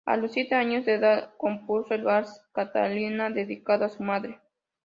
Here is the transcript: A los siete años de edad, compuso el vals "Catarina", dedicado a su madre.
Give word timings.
A 0.03 0.17
los 0.17 0.31
siete 0.31 0.55
años 0.55 0.85
de 0.85 0.95
edad, 0.95 1.35
compuso 1.37 1.93
el 1.93 2.05
vals 2.05 2.41
"Catarina", 2.53 3.29
dedicado 3.29 3.85
a 3.85 3.89
su 3.89 4.01
madre. 4.01 4.39